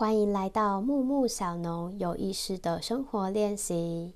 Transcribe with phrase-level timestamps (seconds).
[0.00, 4.12] 欢迎来到木木小农有意识的生活练习。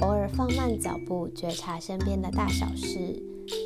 [0.00, 3.18] 偶尔放慢脚步，觉察身边的大小事，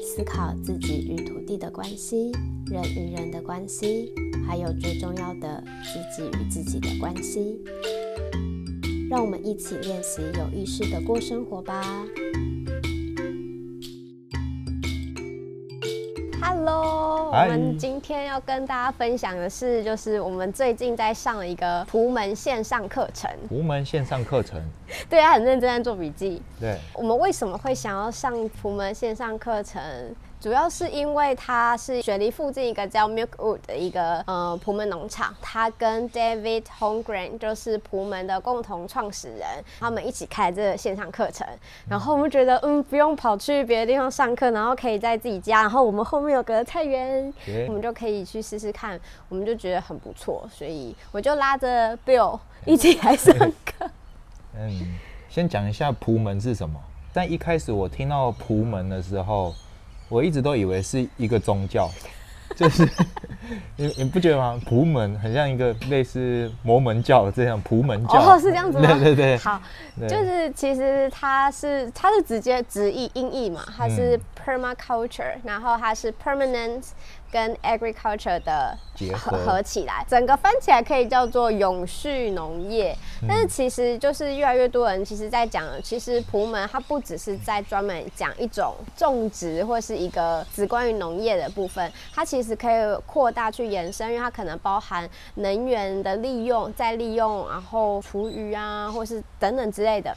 [0.05, 2.31] 思考自己与土地的关系、
[2.67, 4.15] 人与人的关系，
[4.47, 7.61] 还有最重要的自己与自己的关系。
[9.11, 12.07] 让我们一起练习有意识的过生活吧。
[16.63, 24.61] Hello，我嗨们今天要跟大家分享的是，就是我们最近在上了一个图门线上课程，图门线上课程，
[25.09, 26.43] 对他很认真在做笔记。
[26.61, 29.83] 对，我们为什么会想要上图门线上课程？
[30.41, 39.47] 主要是因为它是雪梨附近一个叫 Milkwood 的一个呃普门农场，他跟 David Holmgren 就是普门的共同创始人，
[39.79, 41.47] 他们一起开这个线上课程。
[41.87, 48.99] 然后我们觉得，嗯，不用跑去别的地方上课，然后可以在自己家，然后我们后面有个菜园，耶我们就可以去试试看，
[49.29, 53.91] 我们就觉得很不错，所以我就拉着 Bill 一起来上课。
[54.57, 56.81] 嗯，先讲一下蒲门是什么。
[57.13, 59.53] 但一开始我听到蒲门的时候，
[60.11, 61.89] 我一直都以为是一个宗教，
[62.57, 62.87] 就是
[63.77, 64.61] 你你不觉得吗？
[64.67, 68.87] 普门很像一个类似摩门教这样普门教，哦，是这样子吗？
[68.99, 69.63] 对对对，好，
[70.09, 76.83] 就是其实它是它是直接直译音译嘛，它是嗯 permaculture，、然后它是 permanent
[77.31, 82.97] 跟 agriculture 的结合合合起来，整个翻起来可以叫做永续农业。
[83.23, 100.17] 嗯但是其实就是越来越多人其实在讲，其实普门它不只是在专门讲一种种植或是一个只关于农业的部分，它其实可以扩大去延伸，因为它可能包含能源的利用、再利用，然后厨余啊，或是等等之类的，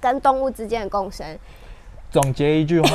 [0.00, 1.38] 跟动物之间的共生。
[2.12, 2.88] 总结一句话，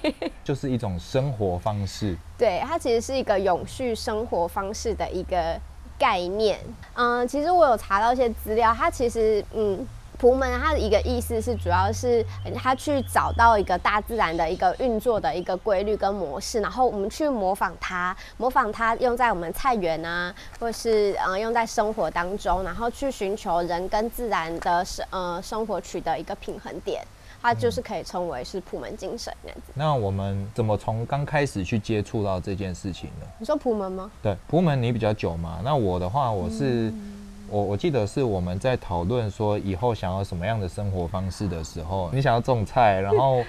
[0.44, 2.14] 就是一种生活方式。
[2.36, 5.58] 对，它其实是一个永续生活方式的一个
[5.98, 6.58] 概念。
[6.94, 9.86] 嗯，其实我有查到一些资料，它其实嗯。
[10.20, 27.00] 普门它的一个意思是，主要是它去找到一个大自然的一个运作的一个规律跟模式，然后我们去模仿它，模仿它用在我们菜园啊，或是呃用在生活当中，然后去寻求人跟自然的生呃生活取得一个平衡点，
[27.40, 29.72] 它就是可以称为是普门精神那样子。
[29.74, 33.26] 那我们怎么从刚开始去接触到这件事情呢？
[33.38, 34.10] 你说普门吗？
[34.22, 36.92] 对，普门你比较久嘛，那我的话，我是、
[37.48, 43.42] 我我记得是我们在讨论说以后想要什么样的生活方式的时候，你想要种菜，然后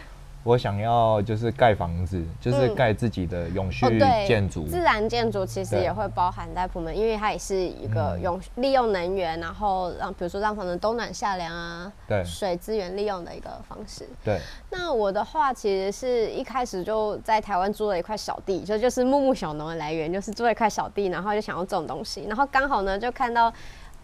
[0.50, 3.86] 我想要就是盖房子，就是嗯盖自己的永续
[4.28, 4.66] 建筑。
[4.66, 14.10] 自然建筑其实也会包含在普门，因为它也是一个嗯用利用能源，然后让比如说让房子冬暖夏凉啊，对水资源利用的一个方式。
[14.26, 14.40] 对，
[14.72, 23.54] 那我的话，其实是一开始就在台湾租了一块小地，就就是木木小农的来源，就是租了一块小地，然后就想要种东西，然后刚好呢就看到。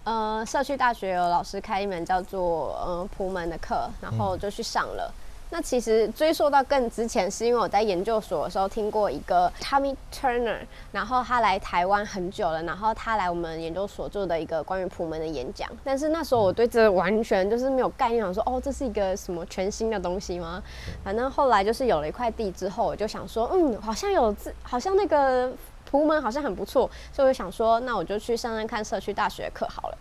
[0.08, 5.12] 呃，社区大学有老师开一门叫做呃普门的课，然后就去上了。
[5.52, 10.58] 那其实追溯到更之前，是因为我在研究所的时候听过一个 Tommy Turner，
[10.92, 15.70] 然后他来台湾很久了，然后他来我们研究所做的一个关于普门的演讲。
[15.84, 20.62] 但是那时候我对这完全就是没有概念，想说哦，这是一个什么全新的东西吗？
[21.04, 25.52] 反正后来就是有了一块地之后，我就想说，嗯，好像有自，好像那个
[25.90, 29.98] 普门好像很不错，所以我就想说，那我就去上上看社区大学课好了。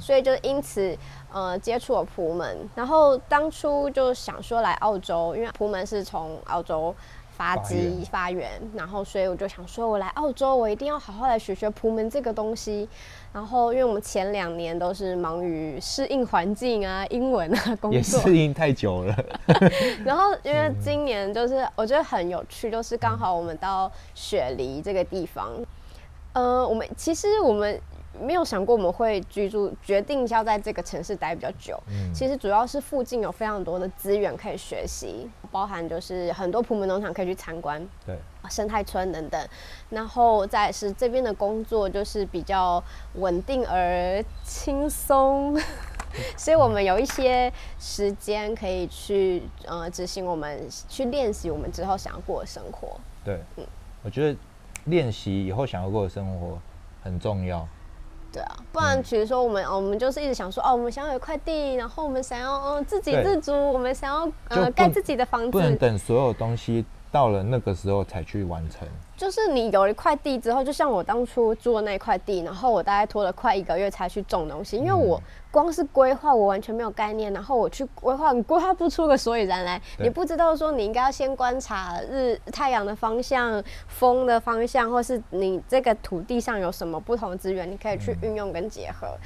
[0.00, 0.96] 所以就因此，
[1.32, 6.94] 呃，接触了普门，然后当初就想说来澳洲，因为普门是从澳洲
[7.36, 12.88] 发发迹发源，然后所以我就想说，我来澳洲，我一定要好好来学学普门这个东西。
[13.30, 19.14] 然后，因为我们前两年都是忙于适应环境啊、英文啊工也作，适应太久了。
[20.02, 25.50] 然后因为今年就是我觉得很有趣，就是刚好我们到雪梨这个地方，
[26.32, 27.78] 呃，我们其实我们
[28.20, 31.80] 没有想过我们会居住，决定要在这个城市待比较久。
[31.88, 38.16] 嗯其实主要是附近有非常多的资源可以学习，包含就是很多普门农场可以去参观，对，
[38.48, 39.48] 生态村等等，
[39.90, 42.82] 然后再是这边的工作就是比较
[43.14, 45.58] 稳定而轻松，
[46.36, 52.98] 所以我们有一些时间可以去呃执行我们去练习我们之后想要过的生活。
[53.24, 53.66] 对，嗯
[54.02, 54.38] 我觉得
[54.84, 56.58] 练习以后想要过的生活
[57.02, 57.66] 很重要。
[58.36, 65.78] 对啊，不然比如说我们、哦，我们就是一直想说哦，我们想要有一块地，然后我们想要嗯自给自足，我们想要呃盖自己的房子不能子。
[65.78, 68.86] 等所有东西到了那个时候才去完成？
[69.16, 75.18] 就是你有一块地之后，就像我当初租的那块地，然后我大概拖了快一个月才去种东西，因为我
[75.50, 80.06] 光是规划我完全没有概念，然后我去规划，你规划不出个所以然来，对。
[80.06, 89.16] 你不知道说你应该要先观察日太阳的方向、风的方向，或是你这个土地上有什么不同的资源，你可以去运用跟结合，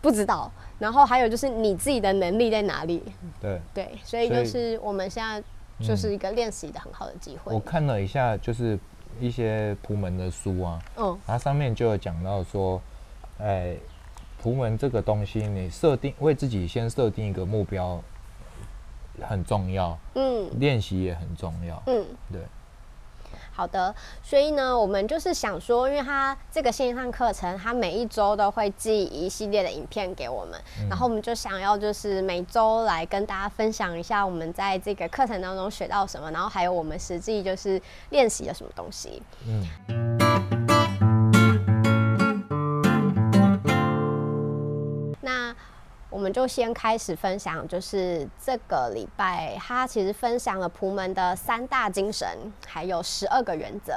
[0.00, 0.48] 不知道。
[0.78, 3.02] 然后还有就是你自己的能力在哪里，
[3.40, 5.42] 对，对，所以就是我们现在
[5.84, 7.52] 就是一个练习的很好的机会。
[7.52, 7.58] 我。
[7.58, 8.78] 看了一下，就是
[9.20, 12.80] 一些普门的书啊，嗯它上面就有讲到说，
[13.38, 13.76] 哎，
[14.42, 18.00] 普门这个东西，你设定为自己先设定一个目标
[19.22, 21.82] 很重要，嗯练习也很重要。
[21.86, 22.04] 嗯。
[22.32, 22.42] 对，
[23.56, 30.60] 好的，所以呢，我们就是想说，因为他这个线上课程，他每一周都会寄一系列的影片给我们，
[30.90, 37.80] 然后我们就想要就是每周来跟大家分享一下我们在这个课程当中学到什么，然后还有我们实际就是
[38.10, 39.22] 练习了什么东西。
[39.46, 40.65] 嗯，
[46.16, 52.26] 我们就先开始分享，就是这个礼拜他其实分享了普门的三大精神，
[52.66, 53.92] 还有十二个原则。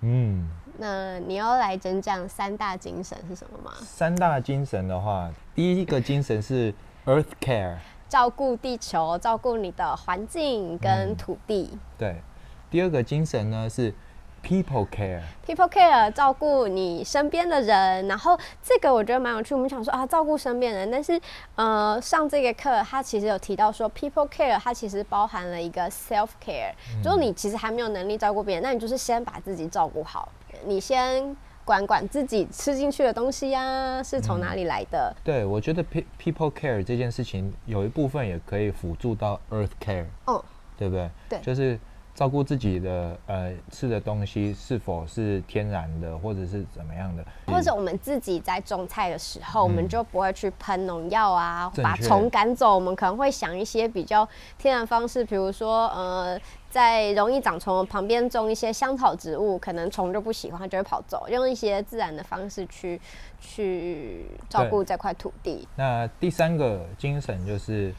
[0.00, 3.70] 嗯，那你要来讲讲三大精神是什么吗？
[3.82, 6.74] 三大精神的话，第一个精神是
[7.06, 7.76] Earth Care，
[8.08, 11.78] 照顾地球，照顾你的环境跟土地。
[11.96, 12.20] 对，
[12.68, 13.94] 第二个精神呢是
[14.42, 19.54] People Care，People care，照顾你身边的人，然后这个我觉得蛮有趣。
[19.54, 21.20] 我们想说啊，照顾身边人，但是
[21.54, 26.72] 呃，上这个课它其实有提到说，People care 它其实包含了一个 self care，、
[27.02, 30.28] 就是你其实还没有能力照顾别人，那你就是先把自己照顾好，
[30.64, 35.14] 你先管管自己吃进去的东西呀、是从哪里来的。
[35.22, 40.42] 对我觉得 pe- People Care 这件事情有一部分也可以辅助到 Earth Care，嗯，
[40.76, 41.08] 对不对？
[41.28, 41.78] 对就是
[42.20, 52.74] 照顾自己的呃吃的东西是否是天然的，或者是怎么样的，或者我们自己在种菜的时候，我们就不会去喷农药啊，把虫赶走。
[52.74, 54.28] 我们可能会想一些比较
[54.58, 56.38] 天然方式，比如说呃，
[56.68, 61.26] 在容易长虫的旁边种一些香草植物，可能虫就不喜欢，就会跑走。
[61.26, 63.00] 用一些自然的方式去
[63.40, 65.66] 去照顾这块土地。
[65.74, 67.94] 那第三个精神就是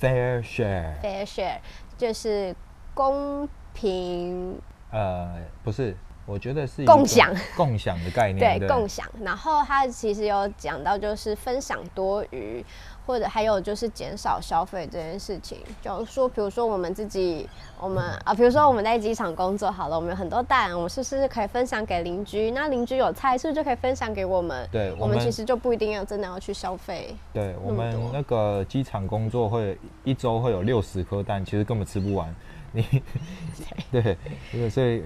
[0.00, 1.58] Fair Share，Fair share
[1.98, 2.56] 就是
[2.94, 3.46] 公
[3.76, 4.58] 平
[4.90, 5.28] 呃，
[5.62, 5.94] 不是，
[6.24, 9.06] 我觉得是共享共享的概念，对共享。
[9.20, 12.64] 然后他其实有讲到，就是分享多余，
[13.04, 15.58] 或者还有就是减少消费这件事情。
[15.82, 17.46] 就是说，比如说我们自己，
[17.78, 22.50] 我们啊，比如说我们在机场工作好了，我们有很多蛋，我们是不是可以分享给邻居？
[22.52, 24.62] 那邻居有菜，是不是就可以分享给我们？
[24.62, 27.14] 我对我们们其实就不一定要真的要去消费。
[27.32, 32.34] 对我们那个机场工作会一周会有六十颗蛋，其实根本吃不完。
[32.76, 33.02] 你
[33.90, 34.16] 对，
[34.52, 35.02] 这个所以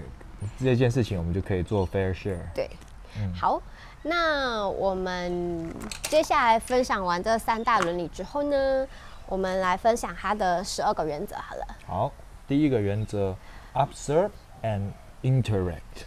[0.58, 2.38] 这件事情我们就可以做 fair share。
[2.54, 2.68] 对，
[3.16, 3.62] 嗯好。
[4.02, 5.70] 那我们
[6.04, 8.86] 接下来分享完这三大伦理之后呢，
[9.26, 11.66] 我们来分享它的十二个原则好了。
[11.86, 12.12] 好，
[12.48, 13.36] 第一个原则
[13.74, 14.30] ，observe
[14.62, 16.06] and interact。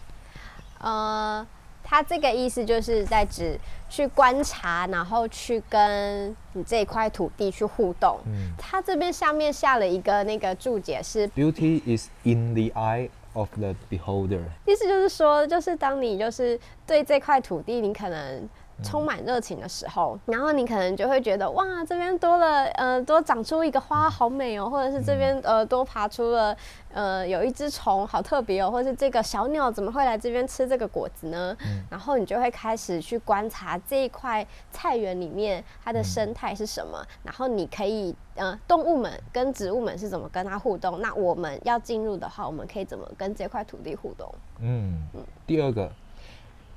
[0.79, 1.45] 呃，
[1.93, 3.55] 它这个意思就是在指
[3.87, 8.17] 去观察，然后去跟你这块土地去互动。
[8.25, 14.41] 嗯他这边下面下了一个那个注解是，Beauty is in the eye of the beholder。
[14.65, 18.49] 意思就是说，就是当你就是对这块土地，你可能。
[18.83, 26.55] 充满热情的时候，然后你可能就会觉得哇，这边多了呃，多长出一个花，好美哦，或者是这边呃多爬出了
[26.93, 31.55] 呃有一只虫，好特别哦，或是这个小鸟怎么会来这边吃这个果子呢？
[31.89, 44.33] 然后你就会开始去观察这一块菜园里面它的生态是什么，然后你可以呃动物们跟植物们是怎么跟它互动，那我们要进入的话，我们可以怎么跟这块土地互动？
[44.59, 45.91] 嗯嗯，第二个。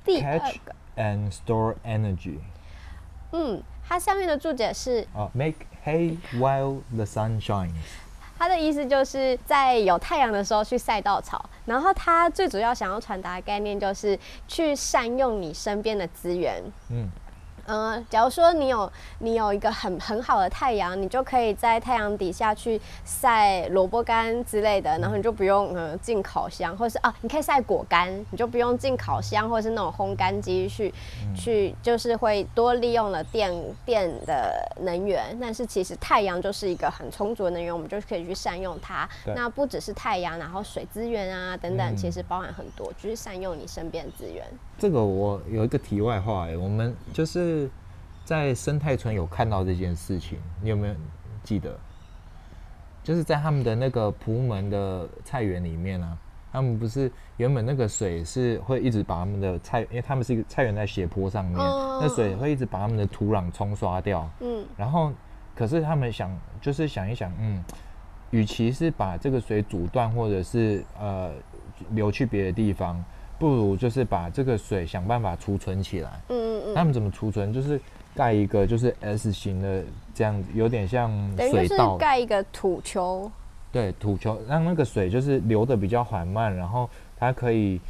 [0.05, 2.38] 第二个，and store energy。
[3.33, 7.73] 嗯，它下面的注解是啊，make hay while the sun shines。
[8.38, 16.62] 它的意思就是在有太阳的时候去晒稻草，然后它最主要想要传达的概念就是去善用你身边的资源。
[16.91, 17.09] 嗯，
[17.67, 30.95] 呃，假如说你有你有一个很很好的太阳，你就可以在太阳底下去晒萝卜干之类的，然后你就不用呃进烤箱，或是啊，你可以晒果干，你就不用进烤箱或是那种烘干机去、
[31.35, 33.53] 去，就是会多利用了电
[33.85, 35.37] 电的能源。
[35.41, 39.09] 但是其实太阳就是一个很充足的能源，我们就可以去善用它。
[39.35, 44.45] 那不只是太阳，然后水资源啊等等，嗯其实包含很多，就是善用你身边的资源。
[44.78, 47.68] 这个我有一个题外话哎，我们就是
[48.25, 50.95] 在生态村有看到这件事情，你有没有
[51.42, 51.78] 记得？
[53.02, 56.18] 就是在他们的那个蒲门的菜园里面啊，
[56.52, 64.28] 他们不是原本那个水是会一直把他们的菜，因为他们是一个菜园在斜坡上面，嗯那水会一直把他们的土壤冲刷掉。
[64.40, 65.12] 嗯然后，
[65.54, 67.64] 可是他们想就是想一想，嗯，
[68.33, 71.30] 与其是把这个水阻断，或者是呃
[71.90, 73.02] 流去别的地方，
[73.38, 76.11] 不如就是把这个水想办法储存起来。
[76.28, 77.52] 嗯嗯嗯他们怎么储存？
[77.52, 77.81] 就是
[78.14, 79.83] 盖一个就是 S 型的
[80.14, 83.31] 这样子，有点像水道，盖一个土球，
[83.71, 87.81] 对，土球让那个水就是流的比较缓慢，然后它可以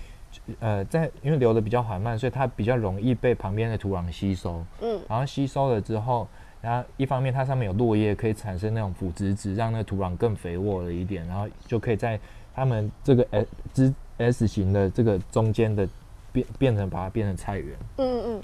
[0.60, 4.64] 呃在因为流的比较缓慢，所以它比较容易被旁边的土壤吸收。
[4.80, 6.26] 嗯然后吸收了之后，
[6.60, 12.18] 然后一方面它上面有落叶，可以产生那种腐殖质，让那个土壤更肥沃了一点，然后就可以在
[12.54, 15.88] 它们这个 S 之 S 型的这个中间的
[16.32, 17.76] 变变成把它变成菜园。
[17.99, 18.42] 嗯嗯。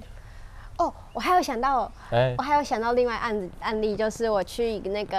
[0.78, 5.18] 哦，我还有想到，哎我还有想到另外案子案例，就是我去那个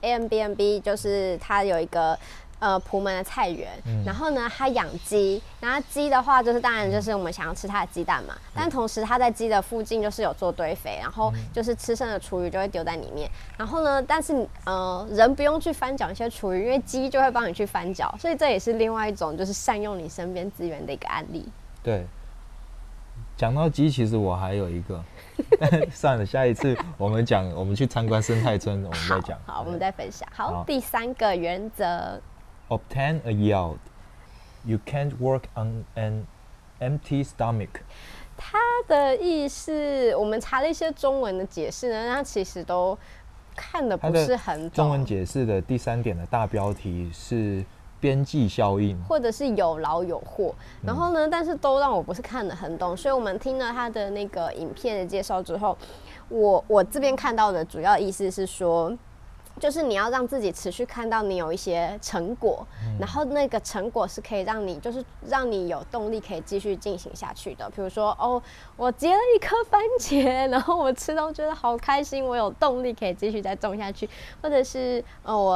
[0.00, 2.18] a m b n b 就是它有一个
[2.58, 21.48] 呃普门的菜园，嗯然后呢他养鸡，然后鸡的话就是当然就是我们想要吃它的鸡蛋嘛，但同时他在鸡的附近就是有做堆肥，然后就是吃剩的厨余就会丢在里面，然后呢，但是呃人不用去翻搅一些厨余，因为鸡就会帮你去翻搅，所以这也是另外一种就是善用你身边资源的一个案例。
[21.82, 22.04] 对，
[23.36, 25.02] 讲到鸡，其实我还有一个，
[25.92, 29.38] 算了，下一次我们讲，我们去参观生态村，我们再讲。
[29.46, 30.28] 好，我们再分享。
[30.34, 32.20] 好，好第三个原则，
[32.68, 33.78] obtain a yield.
[34.64, 36.26] You can't work on an
[36.80, 37.80] empty stomach.
[38.36, 42.96] 它的意思，我们查了一些中文的解释呢，它其实都
[43.56, 47.64] 看的不是很懂，中文解释的第三点的大标题是
[47.98, 48.96] 边际效应。
[49.04, 55.76] 或者是有劳有获，然后呢，但是都让我不是看得很懂，所以我们听了他的那个影片的介绍之后，
[56.28, 58.96] 我我这边看到的主要意思是说。
[59.58, 62.66] 就是你要让自己持续看到你有一些成果，
[62.98, 67.68] 然后那个成果是可以让你，就是让你有动力可以继续进行下去的。
[67.70, 68.40] 比如说，哦，
[68.76, 74.08] 我结了一颗番茄，然后我吃到觉得好开心，我有动力可以继续再种下去，
[74.42, 75.54] 或者是呃我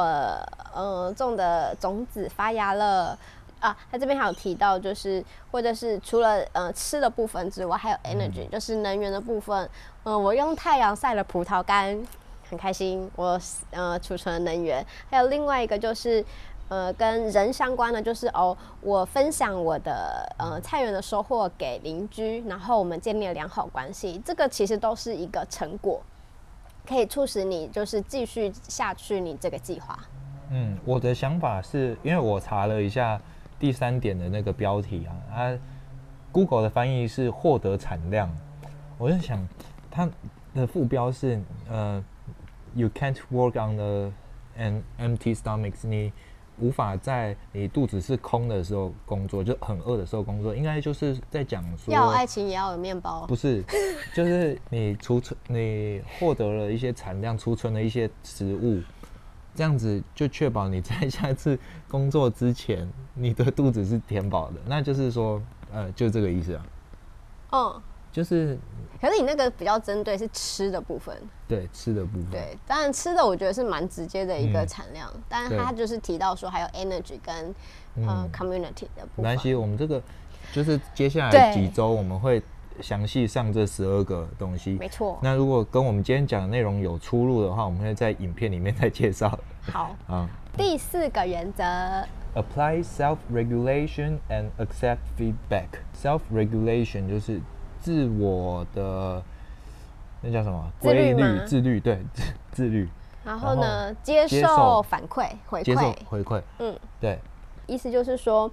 [0.73, 3.17] 呃种的种子发芽了。
[3.59, 9.69] 啊，他这边还有提到，就是或者是除了呃吃的部分之外，还有 energy，、就是能源的部分。
[10.03, 11.97] 嗯、我用太阳晒了葡萄干，
[12.53, 13.39] 很开心，我
[13.71, 14.85] 呃储存能源。
[15.09, 16.23] 还有另外一个就是。
[16.69, 26.01] 呃，跟人相关的就是哦，我分享我的呃菜园的收获给邻居，然后我们建立了良好关系，这个其实都是一个成果，
[26.87, 29.99] 可以促使你就是继续下去你这个计划。
[30.49, 33.21] 嗯，我的想法是因为我查了一下
[33.59, 35.57] 第三点的那个标题啊，它
[36.31, 38.35] Google 的翻译是获得产量，
[38.97, 39.45] 我就想
[39.91, 40.09] 它
[40.55, 42.03] 的副标是呃
[42.73, 44.11] ，You can't work on the
[44.57, 46.11] an empty stomach，你
[46.59, 53.25] 无法在你肚子是空的时候工作，就很饿的时候工作，应该就是在讲说要有爱情也要有面包。
[53.25, 53.63] 不是，
[54.13, 58.79] 就是你储存，你获得了一些产量，储存了一些食物，
[59.55, 64.57] 这样子就确保你在下一次工作之前，你的肚子是填饱的。
[64.65, 66.65] 那就是说，呃，就这个意思啊，
[67.51, 68.59] 嗯，就是
[69.03, 71.13] 可是你那个比较针对是吃的部分，
[71.45, 72.31] 对吃的部分。
[72.31, 77.35] 对，当然吃的我觉得是蛮直接的一个嗯产量，但是对它就是提到说还有 energy 跟
[78.07, 79.23] 呃嗯 community 的部分。
[79.23, 80.01] 没关系，我们这个
[80.53, 82.41] 就是接下来几周我们会
[82.79, 84.77] 详细上这十二个东西。
[84.79, 85.19] 没错。
[85.21, 89.37] 那如果跟我们今天讲的内容有出入的话，我们会在影片里面再介绍。
[89.69, 90.29] 好，啊。
[90.55, 91.63] 第四个原则
[92.35, 95.67] ，Apply self-regulation and accept feedback.
[96.01, 97.41] Self-regulation 就是
[97.83, 99.21] 自我的
[100.21, 100.71] 那叫什么？
[100.79, 102.23] 自律规律自律，对，自
[102.53, 102.89] 自律，
[103.25, 107.19] 然后呢，接接受受反馈回接受馈，回馈，嗯，对，
[107.67, 108.49] 意思就是说，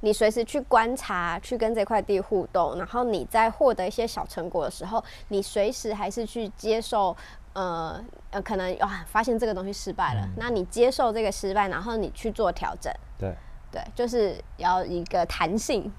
[0.00, 7.16] 你随时去观察，去跟这块地互动，然后你在获得一些小成果的时候，你随时还是去接受。
[7.54, 10.32] 呃呃，可能啊，发现这个东西失败了，嗯。
[10.36, 13.32] 那你接受这个失败，然后你去做调整，对，
[13.70, 15.92] 对，就是要一个弹性，嗯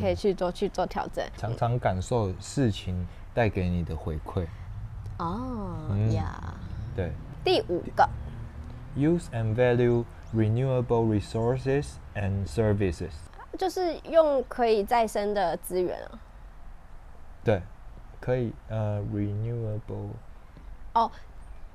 [0.00, 1.24] 可以去做去做调整。
[1.36, 4.46] 常常感受事情带给你的回馈，
[5.18, 6.54] 哦嗯呀，
[6.94, 7.12] 对
[7.44, 8.08] 第五个
[8.96, 13.12] ，，use and value renewable resources and services，
[13.58, 16.18] 就是用可以再生的资源啊。
[17.44, 17.60] 对，
[18.20, 20.10] 可以呃，renewable，
[20.94, 21.10] 哦，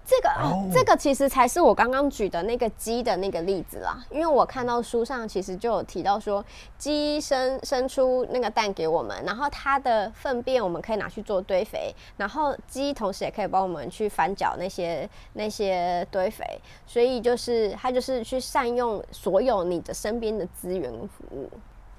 [0.07, 0.67] 这个哦。
[0.71, 6.43] 这个其实才是我刚刚举的那个鸡的那个例子啦，因为我看到书上其实就有提到说，
[6.77, 16.45] 鸡生生出那个蛋给我们，然后它的粪便我们可以拿去做堆肥，然后鸡同时也可以帮我们去翻搅那些那些堆肥，
[16.85, 21.49] 所以就是它就是去善用所有你的身边的资源跟服务。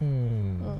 [0.00, 0.60] 嗯。
[0.64, 0.78] 嗯，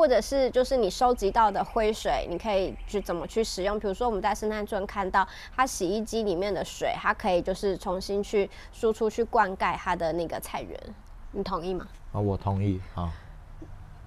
[0.00, 3.78] 或者是就是你收集到的灰水，你可以去怎么去使用？
[3.78, 10.80] 比如说我们在圣诞村看到，它洗衣机里面的水，它可以就是重新去输出去灌溉它的那个菜园，
[11.32, 11.86] 你同意吗？
[12.14, 13.10] 啊，我同意，好，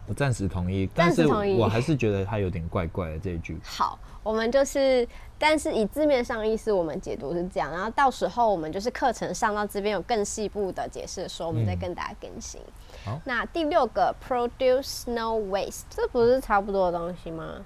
[0.08, 3.60] 我暂时同意，但是暂时同意我还是觉得它有点怪怪的这一句。
[3.64, 12.62] 好，我们就是，但是以字面上意思，我们解读是这样，然后到时候我们就是课程上到这边有更细部的解释的时候，我们再跟大家更新。
[13.04, 17.58] 好那第六个 produce no waste，这不是差不多的东西吗？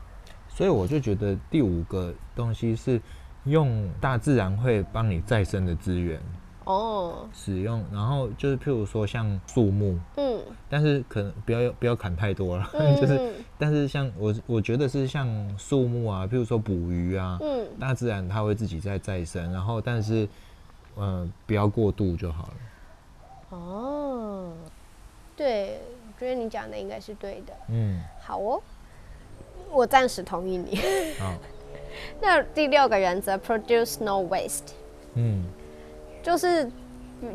[0.49, 2.99] 所以我就觉得第五个东西是
[3.43, 6.19] 用大自然会帮你再生的资源
[6.67, 20.27] 哦，使用，然后就是譬如说像树木，嗯，但是可能不要不要砍太多了，嗯 就是但是像我我觉得是像树木啊，譬如说捕鱼啊，嗯大自然它会自己在再生，然后但是
[20.95, 23.57] 呃不要过度就好了。
[23.57, 24.51] 哦，
[25.37, 27.53] 对，我觉得你讲的应该是对的。
[27.69, 28.61] 嗯，好哦，
[29.71, 30.77] 我暂时同意你。
[31.17, 31.33] 好，
[32.21, 34.73] 那第六个原则，produce no waste，
[35.13, 35.45] 嗯。
[36.27, 36.69] 就是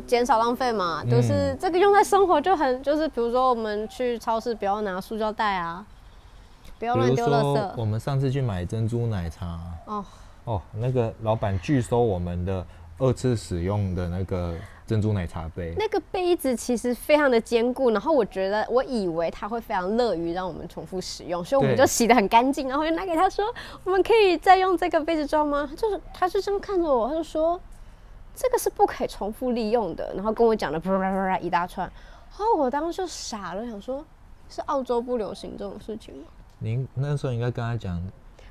[0.05, 5.83] 减少浪费嘛，就是嗯这个用在生活就很，就是比如说我们去超市不要拿塑胶袋啊，
[6.77, 7.83] 不要乱丢垃圾，我。
[7.83, 10.05] 们上次去买珍珠奶茶，哦，
[10.43, 12.63] 哦，那个老板拒收我们的
[12.99, 14.53] 二次使用的那个
[14.85, 15.73] 珍珠奶茶杯。
[15.75, 23.43] 那个杯子其实非常的坚固，然后我觉得我以为他会非常乐于让我们重复使用，所以我们就洗得很干净，然后就拿给他说，
[23.83, 25.67] 我们可以再用这个杯子装吗？
[25.75, 27.59] 就是他就这样看着我，他就说
[28.35, 31.89] 这个是不可以重复利用的，然后跟我讲了啪啪啪啪一大串，
[32.29, 34.03] 然后我当时就傻了，想说
[34.49, 36.23] 是澳洲不流行这种事情吗
[36.59, 38.01] 您那时候应该跟他讲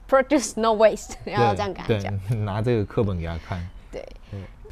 [0.08, 3.66] ，？Produce no waste，然后对这样跟他讲，拿这个课本给他看。
[3.90, 4.06] 对，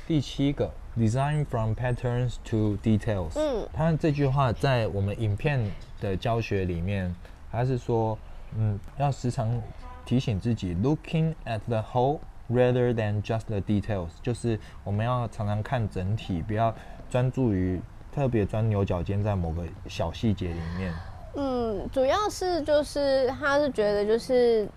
[0.06, 3.32] 第七个，design from patterns to details。
[3.36, 5.60] 嗯他这句话在我们影片
[6.00, 7.14] 的教学里面，
[7.50, 8.16] 他是说，
[8.56, 9.60] 嗯，要时常
[10.04, 12.18] 提醒自己，looking at the whole
[12.50, 16.75] rather than just the details，就是我们要常常看整体，不要
[17.09, 17.80] 专注于
[18.12, 20.92] 特别钻牛角尖在某个小细节里面。
[21.37, 24.69] 嗯，主要是就是他是觉得就是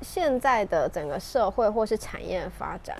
[0.00, 2.96] 现在的整个社会或是产业的发展，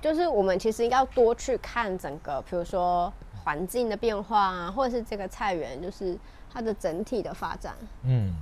[0.00, 3.10] 就是我们其实要多去看整个，比如说
[3.42, 6.18] 环境的变化啊，或者是这个菜园，就是
[6.52, 7.74] 它的整体的发展。
[8.02, 8.34] 嗯，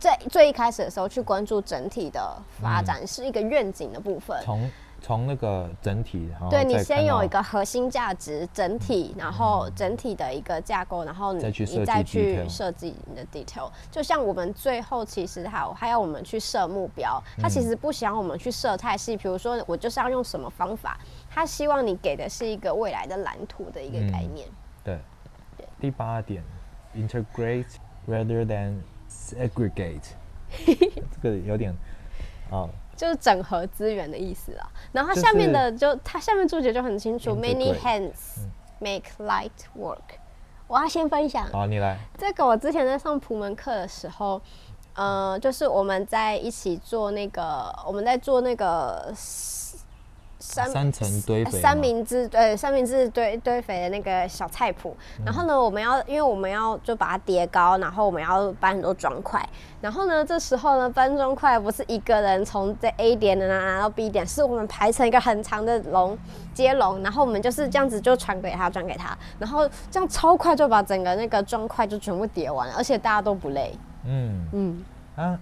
[0.00, 4.40] 在最一开始的时候去关注整体的发展，是一个愿景的部分。
[4.44, 4.70] 从
[5.04, 13.68] 从那个整体，然后对你先有一个核心价值整体，然后整体的一个架构，然后你再去设计你再去设计你的 detail。
[13.90, 20.96] 就像我们最后其实还有还要我们去设目标，他其实不想我们去设太细，比如说我就是要用什么方法，
[21.28, 24.46] 他希望你给的是一个未来的蓝图的一个概念。
[24.84, 25.00] 对，
[25.80, 26.44] 第八点
[26.94, 27.74] ，integrate
[28.08, 28.76] rather than
[29.12, 30.12] segregate，
[30.66, 31.74] 这个有点
[32.50, 34.70] 啊，就是整合资源的意思啊。
[34.92, 38.46] 然后它下面的就它下面注解就很清楚，many hands
[38.78, 40.18] make light work。
[40.66, 41.46] 我要先分享。
[41.48, 44.40] 好，你来，这个，我之前在上普门课的时候，
[44.94, 49.12] 呃，就是我们在一起做那个，我们在做那个
[50.42, 54.96] 三三层堆肥三明治对三明治堆堆肥的那个小菜谱。
[55.18, 59.40] 嗯然后呢，我们要因为我们要就把它叠高，然后我们要搬很多砖块。
[59.80, 66.18] 然后呢，这时候呢，搬砖块不是一个人从这 A 点的拿到 B 点，是我们排成一个很长的龙
[66.52, 73.72] 接龙，然后我们就是这样子就传给他，转给他，然后这样超快就把整个那个砖块就全部叠完了，而且大家都不累。
[74.04, 75.38] 嗯嗯，啊，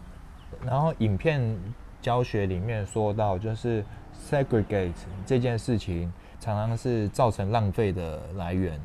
[0.63, 1.59] 然后影片
[2.03, 3.85] 教学里面说到，就是
[4.29, 4.93] segregate
[5.25, 8.81] 这件事情常常是造成浪费的来源，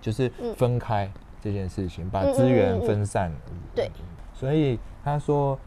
[0.00, 3.32] 就是分开这件事情，把资源分散。
[3.74, 3.90] 对，
[4.32, 5.58] 所以他说，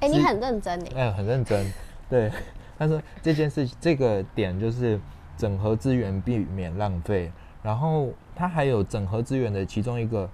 [0.00, 1.02] 哎、你很认真哎。
[1.02, 1.72] 哎、很认真。
[2.10, 2.30] 对，
[2.78, 5.00] 他说这件事情这个点就是
[5.36, 7.30] 整合资源，避免浪费。
[7.62, 10.28] 然后他还有整合资源的其中一个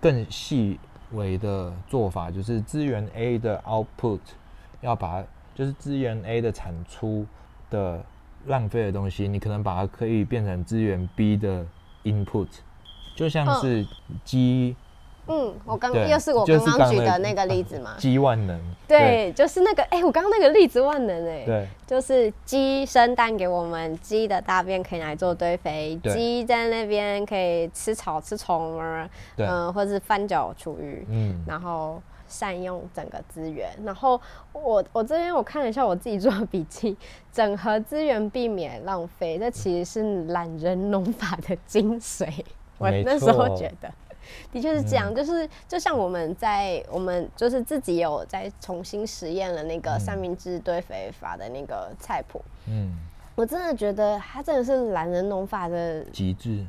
[0.00, 0.80] 更细
[1.12, 4.18] 微的做法，就是资源 A 的 output
[4.80, 7.24] 要把它就是资源 A 的产出
[7.70, 8.00] 的
[8.46, 11.64] 浪费的东西，你可能把它可以变成资源 B 的
[12.04, 12.48] input，
[13.14, 13.86] 就像是
[14.24, 14.76] 鸡
[15.26, 17.94] 嗯，我刚对又是我就是刚刚举的那个例子嘛。
[17.96, 21.68] 鸡万能，对，就是那个，哎、我刚刚那个例子万能哎、对。
[21.86, 26.12] 就是鸡生蛋给我们，鸡的大便可以拿来做堆肥，对。
[26.12, 29.46] 鸡在那边可以吃草吃虫儿，对。
[29.46, 32.02] 嗯、或者是翻脚厨余，嗯，然后
[32.38, 33.70] 善用整个资源。
[33.84, 34.20] 然后
[34.52, 36.96] 我我这边我看了一下我自己做的笔记，
[37.32, 42.28] 整合资源避免浪费，这其实是懒人农法的精髓。
[42.78, 43.90] 我那时候觉得。
[44.50, 52.96] 的确是这样，就是就像我们在我们就是自己有在重新实验了那个三明治堆肥法的那个菜谱，嗯，
[53.34, 56.64] 我真的觉得它真的是懒人农法的极致，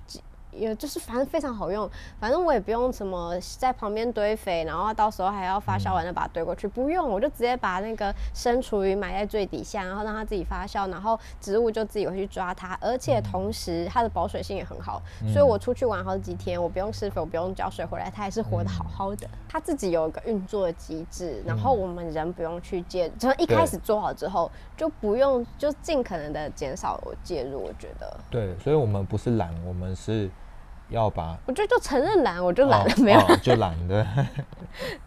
[0.56, 1.90] 也就是反正非常好用，
[2.20, 28.18] 反正我也不用什么在旁边堆肥，然后到时候还要发酵完了把它堆过去，不用，我就直接把那个生厨余埋在最底下，然后让它自己发酵，然后植物就自己会去抓它，而且同时它的保水性也很好，所以我出去玩好几天，我不用施肥，我不用浇水，回来它还是活得好好的，它自己有一个运作的机制，然后我们人不用去介，就是一开始做好之后就不用就尽可能的减少介入，我觉得。
[28.30, 30.30] 对，所以我们不是懒，我们是
[30.90, 33.20] 要把我觉得就承认懒，我就懒了，哦没有。
[33.20, 34.06] 哦就懒的，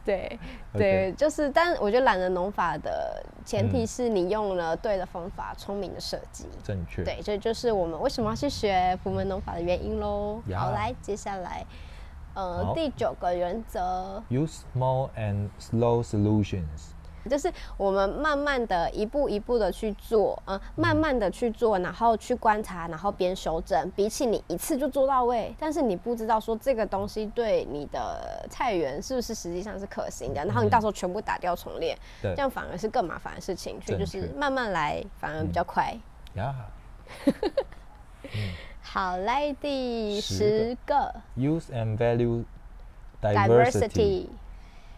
[0.05, 0.39] 对
[0.73, 6.47] 对，就是，但我觉得懒人农法的前提是你用了对的方法，聪明的设计。
[6.63, 10.41] 正确，对，这就是我们为什么要去学普门农法的原因喽。
[10.49, 11.65] 呀好，来，接下来，
[12.35, 16.93] 呃，第九个原则，use small and slow solutions，
[17.29, 23.91] 就是我们慢慢的一步一步的去做，嗯、慢慢的去做，然后去观察，然后边修正。
[23.95, 32.35] 比起你一次就做到位，但是你不知道说这个东西对你的菜园是不是实际上是可行的，然后你到时候全部打掉重练，对。
[32.35, 33.79] 这样反而是更麻烦的事情。
[33.83, 35.95] 所以就是慢慢来，反而比较快。
[36.35, 36.55] 呀、
[38.81, 40.37] 好，来第十
[40.69, 41.15] 十个。
[41.37, 42.45] Use and value
[43.21, 44.27] diversity，diversity，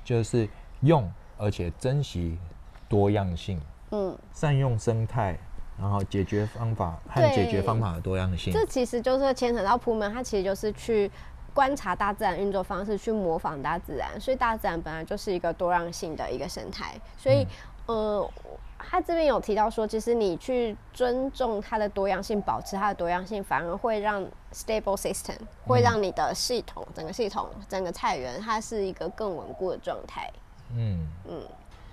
[0.05, 0.49] 就是
[0.81, 2.39] 用而且珍惜
[2.89, 5.39] 多样性，嗯，善用生态，
[5.79, 8.53] 然后解决方法和解决方法的多样性。
[8.53, 11.11] 这其实就是牵扯到普门，它其实就是去
[11.55, 14.21] 观察大自然运作方式，去模仿大自然。
[14.21, 17.47] 所以大自然本来就是一个多样性的一个生态，所以，
[17.87, 18.31] 呃，
[18.79, 24.23] 他这边有提到说，其实你去尊重它的多样性，保持它的多样性，反而会让
[24.53, 30.31] stable system 会让你的系统、整个系统、整个菜园，它是一个更稳固的状态。
[30.77, 31.09] 嗯。
[31.29, 31.43] 嗯。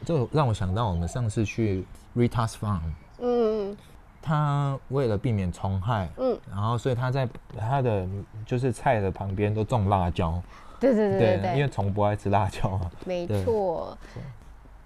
[0.05, 1.85] 这让我想到我们上次去
[2.15, 2.81] Rita's Farm，
[3.19, 3.75] 嗯。
[4.19, 8.05] 他为了避免虫害，嗯，然后所以他在他的
[8.45, 10.41] 就是菜的旁边都种辣椒，
[10.81, 12.91] 对对对对对，因为虫不爱吃辣椒啊。
[13.05, 13.97] 没错，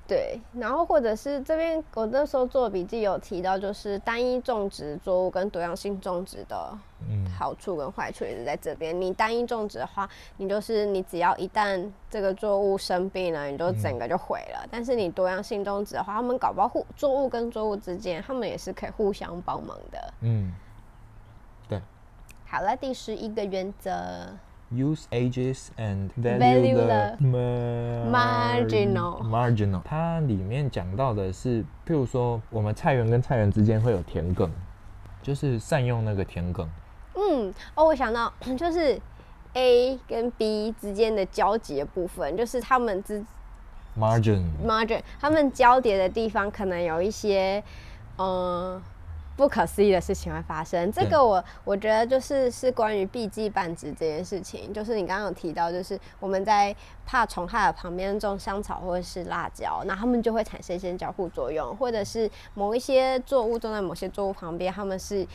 [0.08, 6.78] 对，然后或者是这边我那时候做笔记有提到，就是单一种植作物跟多样性种植的
[7.10, 9.00] 嗯好处跟坏处也是在这边。
[9.00, 14.68] 你单一种植的话，你就是你只要一旦这个作物生病了，你就整个就毁了。
[14.70, 20.14] 但是你多样性种植的话，他们搞不好互作物跟作物之间，他们也是可以互相帮忙的。
[20.22, 20.54] 嗯，
[21.68, 21.82] 对
[22.46, 23.92] 好了，第十一个原则。
[24.72, 27.18] ，use ages and Value the
[28.10, 29.82] marginal marginal。
[29.84, 34.50] 它里面讲到的是，譬如说我们菜园跟菜园之间会有田埂，
[35.22, 36.68] 就是善用那个田埂。
[37.16, 39.00] 嗯，哦，我想到 就是
[39.54, 43.24] A 跟 B 之间的交集的部分，就是他们之
[44.00, 47.62] margin，margin，他们交叠的地方可能有一些，
[48.18, 48.82] 嗯、
[49.36, 50.90] 不可思议的事情会发生。
[50.90, 56.74] 这个我我觉得就是是关于 B 记半值这件事情，就是你刚刚有提到，就是我们在
[57.06, 65.28] 怕虫害的旁边种香草或者是辣椒，那它们就会产生一些交互作用，或者是某一些作物种在某些作物旁边，它们是。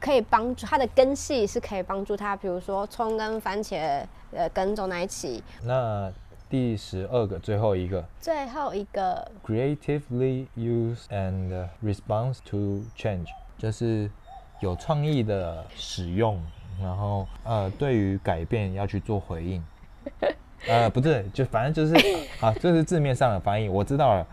[0.00, 5.42] 可以帮助它的根系是可以帮助它，比如说葱跟番茄呃根种在一起。
[5.62, 6.12] 那
[6.48, 13.26] 第十二个最后一个最后一个，creatively use and response to change，
[13.58, 14.10] 就是
[14.60, 16.40] 有创意的使用，
[16.80, 19.62] 然后呃对于改变要去做回应。
[20.68, 21.94] 呃，不对，就反正就是
[22.40, 24.26] 啊，这是字面上的翻译，我知道了，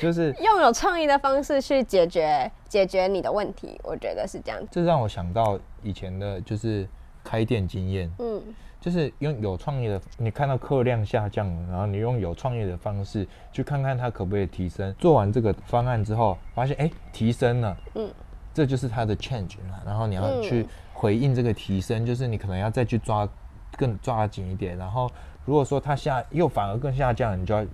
[0.00, 4.60] 就是用有创意的方式去解决解决你的问题，我觉得是这样。
[4.70, 6.88] 这让我想到以前的就是
[7.24, 8.42] 开店经验，嗯，
[8.80, 14.94] 就是用有创意的，你看到客量下降了，然后你用有创意的方式去看看它可不可以提升。
[14.98, 18.10] 做完这个方案之后，发现哎、提升了，嗯，
[18.54, 19.80] 这就是它的 change 嘛。
[19.84, 23.28] 然后你要去嗯回应这个提升，就是你可能要再去抓
[23.76, 24.76] 更抓紧一点。
[24.76, 25.10] 然后
[25.50, 27.66] 如果说它下又反而更下降，你就要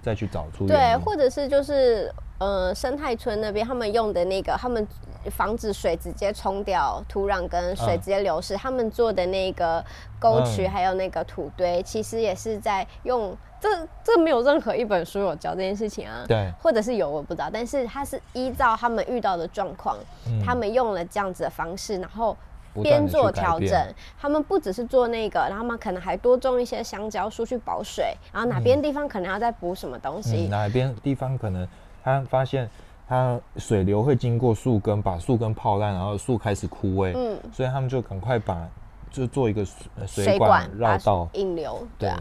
[0.00, 2.08] 再去找出对，或者是就是
[2.38, 4.86] 呃生态村那边他们用的那个，他们
[5.32, 9.84] 防止水直接冲掉土壤跟水嗯直接流失，他们做的那个
[10.20, 10.70] 沟渠嗯。
[10.70, 13.68] 还有那个土堆，其实也是在用这
[14.04, 16.24] 这没有任何一本书有教这件事情啊。
[16.28, 19.96] 对，或者是有我不知道，但是他是依照他们遇到的状况，
[20.28, 20.40] 嗯。
[20.44, 22.36] 他们用了这样子的方式，然后
[22.82, 23.94] 边做调整。
[24.18, 30.50] 他们不只是做那个，然后他们可能还多种一些香蕉树去保水，然后哪边地方可能要再补什么东西嗯，。
[30.50, 31.66] 哪边地方可能
[32.02, 32.68] 他发现
[33.08, 38.68] 它水流会经过树根，把树根泡烂，然后树开始枯萎，嗯所以他们就赶快把
[39.10, 39.64] 就做一个
[40.06, 42.18] 水管绕把道，引流，对啊，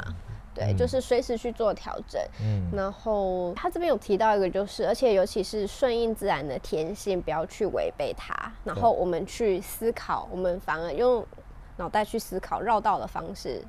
[0.55, 2.19] 对，嗯就是随时去做调整。
[2.41, 8.33] 嗯，然后他这边有提到一个，就是而且尤其是顺应自然的天性，不要去违背它。
[8.63, 11.23] 然后我们去思考，我们反而用
[11.77, 13.61] 脑袋去思考绕道的方式。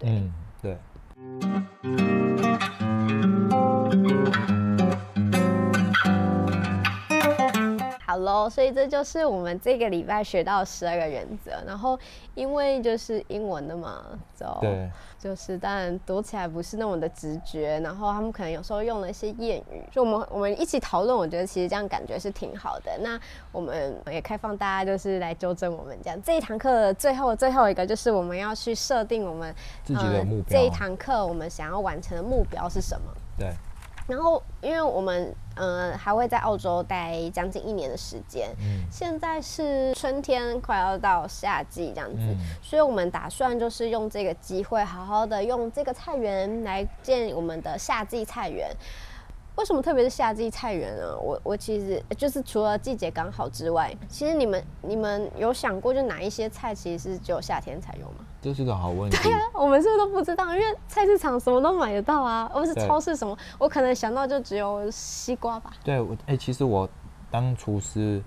[0.00, 0.32] 嗯，
[0.62, 0.78] 对，
[8.12, 11.50] 好喽，所以这就是我们这个礼拜学到十二个原则。
[11.66, 11.98] 然后
[12.34, 14.04] 因为就是英文的嘛，
[14.38, 22.92] 就对，就是当然读起来不是那么的直觉，然后他们可能有时候用了一些谚语，就我们我们一起讨论，我觉得其实这样感觉是挺好的。
[23.00, 23.18] 那
[23.50, 26.22] 我们也开放大家就是来纠正我们这样。
[26.22, 33.06] 这一堂课的最后最后一个就是我们要去设定我们自己的呃目标这一堂课我们想要完成的目标是什么？
[33.38, 33.54] 对，
[34.06, 48.70] 然后，因为我们呃还会在澳洲待将近一年的时间，嗯现在是春天快要到夏季这样子，嗯所以我们打算就是用这个机会，好好的用这个菜园来建我们的夏季菜园。
[49.62, 51.16] 为什么特别是夏季菜园呢？
[51.20, 58.26] 我我其实就是除了季节刚好之外，其实你们你们有想过，就哪一些菜其实是只有夏天才有吗？
[58.40, 59.16] 这是个好问题。
[59.54, 60.52] 我们是不是都不知道？
[60.52, 65.70] 因为菜市场什么都买得到啊，或是超市什么，我可能想到就只有西瓜吧。
[65.84, 66.88] 对，我哎、其实我
[67.30, 68.20] 当厨师，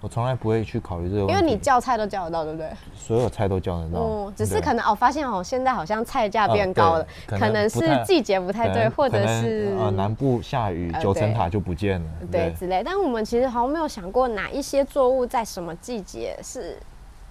[0.00, 2.70] 我从来不会去考虑这个问题，因为你叫菜都叫得到，对不对？
[2.94, 12.82] 所有菜都叫得到，嗯，只是可能哦，发现哦，现在好像菜价哦变高了，对可能是季节不太对，或者是呃南部下雨，呃九层对塔就不见了，对之类。
[12.82, 16.78] 但我们其实好像没有想过哪一些作物在什么季节是。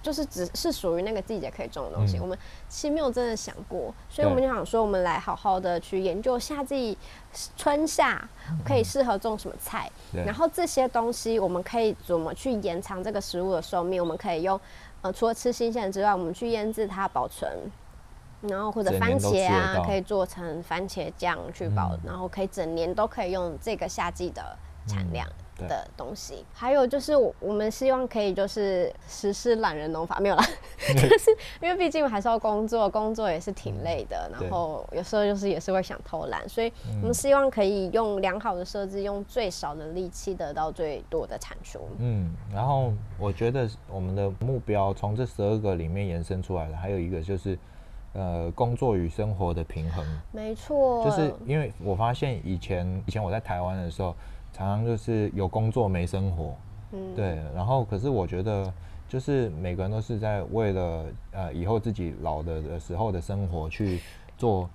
[0.02, 2.20] 就是只是属于那个季节可以种的东西，嗯。
[2.22, 6.96] 我们其实没有真的想过，所以我们就想说，我们来好好的去研究夏季、
[7.56, 8.26] 春夏
[8.64, 10.24] 可以适合种什么菜，对。
[10.24, 14.02] 然后这些东西我们可以怎么去延长这个食物的寿命？
[14.02, 14.58] 我们可以用
[15.02, 17.50] 呃，除了吃新鲜之外，我们去腌制它、保存，
[18.42, 22.00] 然后或者番茄啊，可以做成番茄酱去保，嗯。
[22.06, 25.26] 然后可以整年都可以用这个夏季的产量。
[25.68, 30.44] 的东西，还有就是我我们希望可以就是实施懒人农法，没有啦，
[30.94, 34.46] 就是因为毕竟还是要工作，工作也是挺累的，对。
[34.46, 41.80] 然后有时候就是也是会想偷懒，所以我嗯们希望可以用良好的设置，用最少的力气得到最多的产出。
[41.98, 47.58] 嗯，然后我觉得我们的目标从这十二个里面延伸出来的，还有一个就是，
[48.12, 50.04] 呃，工作与生活的平衡。
[50.32, 54.14] 没错，就是因为我发现以前以前我在台湾的时候，
[54.60, 56.54] 常常就是有工作没生活，
[56.92, 57.38] 嗯，对。
[57.54, 58.70] 然后可是我觉得，
[59.08, 64.00] 就是每个人都是在为了呃以后自己老的的时候的生活去
[64.36, 64.68] 做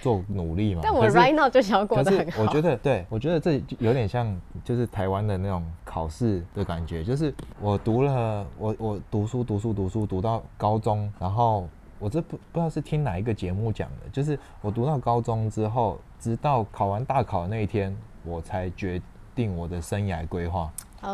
[0.00, 0.80] 做努力嘛。
[0.82, 2.40] 但我 right now 就想要过得很好。
[2.40, 7.04] 我觉得，对我觉得这有点像，就是台湾的那种考试的感觉。
[7.04, 18.98] 就是我读了，我我读书读书读书读到高中，然后我这不不知道是听哪一个节目讲的，就是我读到高中之后，直到考完大考那一天，我才决
[19.38, 20.68] 定我的生涯规划，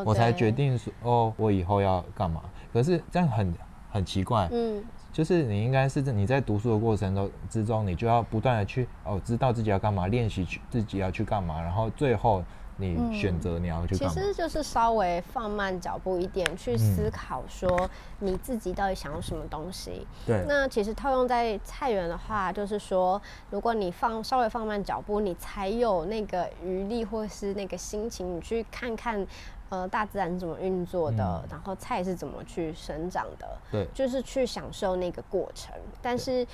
[0.07, 0.51] 我才决。
[0.51, 2.41] 定说哦，我以后要干嘛。
[2.73, 3.55] 可是这样很
[3.91, 4.83] 很奇怪，嗯，
[5.13, 12.43] 就是你应该是你在读书的过程中之中，你就要不断的去哦，知道自己要干嘛，练习去自己要去干嘛，然后最后
[12.77, 14.09] 你选择你要去其。
[14.09, 20.07] 实就是稍微放慢脚步一点，去思考说你自己到底想要什么东西。
[20.27, 29.27] 对，那其实套用在菜园的话，就是说，如果你放稍微放慢脚步，你才有那个余力或是那个心情，你去看看，
[29.69, 35.75] 呃，大自然是怎么运作的，嗯然后菜是怎么去生长的，对，就是去享受那个过程。
[36.03, 36.47] 但是，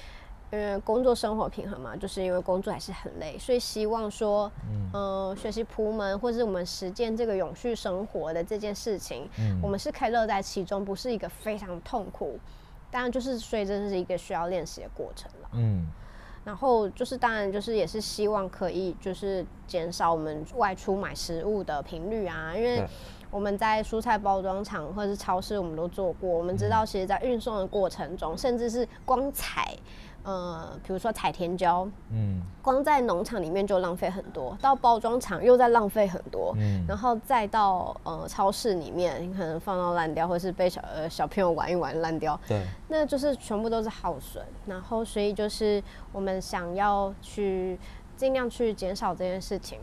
[0.50, 12.38] 呃，工作生活平衡嘛，就是因为工作还是很累，所以希望说，嗯呃，学习仆门或是我们实践这个永续生活的这件事情，嗯我们是可以乐在其中，不是一个非常痛苦。
[12.90, 15.50] 当然，就是所以这是一个需要练习的过程了。
[15.52, 15.86] 嗯，
[16.44, 22.84] 然后就是当然就是也是希望可以就是减少我们外出买食物的频率啊，因为
[23.30, 29.72] 我们在蔬菜包装厂或者是超市我们都做过，我们知道其实在运送的过程中，甚至是光采
[30.22, 44.44] 呃，比如说彩甜椒，嗯光在农场里面就浪费很多，到包装厂又在浪费很多，嗯然后再到呃超市里面，你可能放到烂掉，或是被小呃小朋友玩一玩烂掉，对，那就是全部都是耗损。
[44.66, 47.78] 然后所以就是我们想要去
[48.16, 49.78] 尽量去减少这件事情。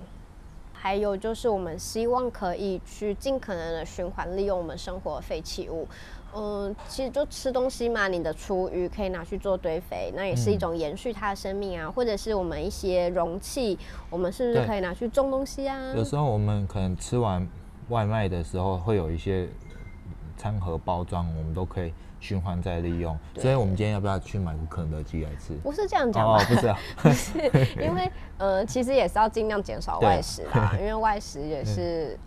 [0.79, 5.87] 还有就是，我们希望可以去尽可能的循环利用我们生活的废弃物。
[6.35, 11.89] 嗯，其实就吃东西嘛，你的厨余可以拿去做堆肥，那也是一种延续它的生命啊。
[11.89, 13.77] 或者是我们一些容器，
[14.09, 15.93] 我们是不是可以拿去种东西啊？
[15.95, 17.47] 有时候我们可能吃完
[17.89, 19.47] 外卖的时候，会有一些
[20.37, 23.17] 餐盒包装，我们都可以循环再利用。
[23.37, 25.53] 所以我们今天要不要去买个肯德基来吃？
[25.63, 26.41] 不是这样讲吧？
[26.41, 26.77] 哦，不是啊，
[27.81, 32.17] 因为呃，其实也是要尽量减少外食啦，因为外食也是。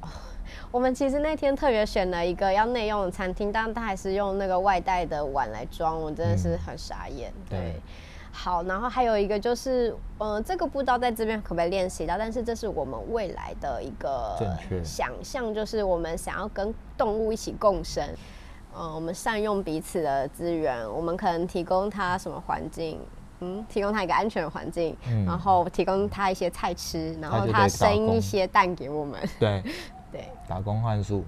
[0.72, 7.32] 我们其实那天特别选了一个要内用的餐厅，但他还是用那个外带的碗来装，我真的是很傻眼。
[7.48, 7.80] 对，对
[8.30, 14.36] 好，然后还有一个就是，呃，这个不知道在这边可不可以练习到，但是这是我们未来的一个
[14.84, 18.04] 想象，就是我们想要跟动物一起共生。
[18.74, 23.00] 呃，我们善用彼此的资源，我们可能提供他什么环境，
[23.40, 25.24] 嗯，提供他一个安全的环境，嗯。
[25.24, 29.20] 然后提供他一些菜吃，然后它就可以它生一些蛋给我们。
[29.38, 29.62] 对，
[30.12, 31.24] 对，打工换宿，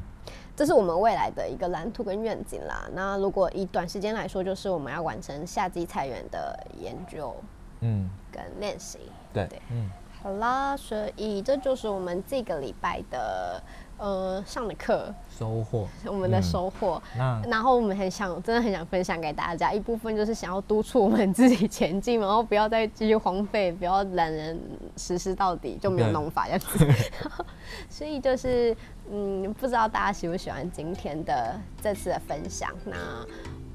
[0.55, 2.89] 这是我们未来的一个蓝图跟愿景啦。
[2.93, 7.35] 那如果以短时间来说，就是我们要完成夏季菜园的研究
[7.81, 8.99] 嗯，跟练习。
[9.33, 9.91] 对对，嗯，
[10.23, 13.61] 好啦，所以这就是我们这个礼拜的
[14.03, 15.87] 呃上的课，收获。
[16.05, 17.01] 我们的嗯收获。
[17.17, 19.73] 那然后我们很想，真的很想分享给大家。
[19.73, 24.59] 一部分就是想要督促我们自己前进，然后不要再继续荒废，不要懒人
[24.97, 26.87] 实施到底就没有对弄法这样子。
[27.89, 28.77] 所以就是，
[29.09, 32.69] 嗯，不知道大家喜不喜欢今天的这次的分享？
[32.85, 32.97] 那，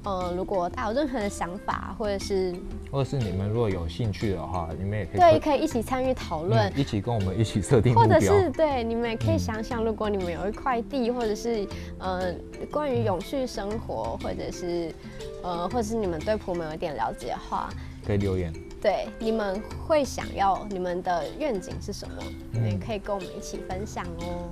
[0.04, 2.54] 呃，如果大家有任何的想法，或者是
[2.90, 6.72] 或者是你们如果有兴趣的话，你们也可以对，可以一起参与讨论嗯。
[6.80, 7.94] 一起跟我们一起设定。
[7.94, 11.66] 或者是对你们也可以想想，如果你们有一块地，或者是
[11.98, 12.32] 呃
[12.70, 14.94] 关于永续生活，或者是
[15.42, 17.68] 呃或者是你们对普门有点了解的话，
[18.06, 18.52] 可以留言。
[18.80, 22.22] 对你们会想要你们的愿景是什么？
[22.52, 24.48] 你们也嗯可以跟我们一起分享哦。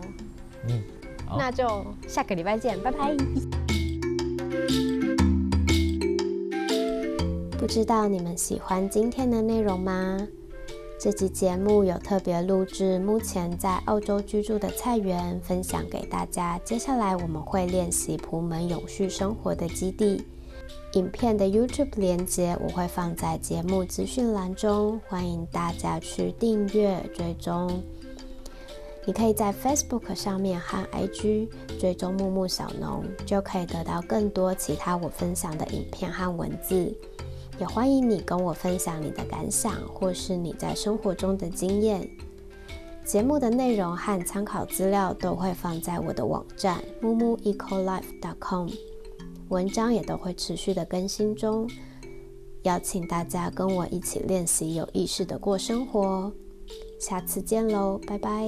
[0.68, 0.82] 嗯，
[1.38, 3.16] 那就下个礼拜见，拜拜。
[7.66, 10.24] 不知道你们喜欢今天的内容吗？
[11.00, 16.60] 这集节目有特别录制目前在澳洲居住的菜园，分享给大家。
[16.64, 20.24] 接下来我们会练习普门永续生活的基地。
[20.92, 27.82] 影片的 YouTube 连接我会放在节目资讯栏中，欢迎大家去订阅追踪。
[29.04, 31.48] 你可以在 Facebook 上面和 IG
[31.80, 36.96] 追踪木木小农，就可以得到更多其他我分享的影片和文字。
[37.58, 42.08] 也欢迎你跟我分享你的感想，或是你在生活中的经验。
[43.04, 48.68] 节目的内容和参考资料都会放在我的网站木木 ecolife.com，
[49.48, 51.70] 文章也都会持续的更新中。
[52.62, 56.32] 邀请大家跟我一起练习有意识的过生活。
[56.98, 58.44] 下次见喽，拜拜。